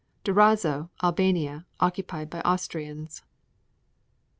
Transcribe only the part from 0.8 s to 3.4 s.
Albania, occupied by Austrians.